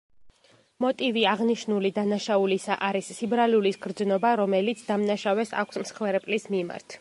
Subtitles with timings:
[0.85, 6.89] მოტივი აღნიშნული დანაშაულისა არის სიბრალულის გრძნობა, რომელიც დამნაშავეს აქვს მსხვერპლის მიმართ.